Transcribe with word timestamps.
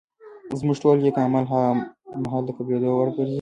زموږ 0.59 0.77
ټول 0.83 0.97
نېک 1.03 1.15
اعمال 1.19 1.45
هغه 1.51 1.69
مهال 2.23 2.43
د 2.45 2.49
قبلېدو 2.57 2.89
وړ 2.97 3.07
ګرځي 3.15 3.29